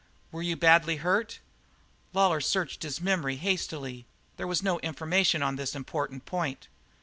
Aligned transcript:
"Were 0.31 0.41
you 0.41 0.55
badly 0.57 0.95
hurt?" 0.95 1.41
Lawlor 2.11 2.41
searched 2.41 2.81
his 2.81 2.99
memory 2.99 3.35
hastily; 3.35 4.07
there 4.35 4.47
was 4.47 4.63
no 4.63 4.79
information 4.79 5.43
on 5.43 5.57
this 5.57 5.75
important 5.75 6.25
point. 6.25 6.67